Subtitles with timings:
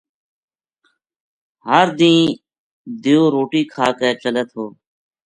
[1.67, 2.25] ہر دینہ
[3.03, 4.63] دیو روٹی کھا کے چلے تھو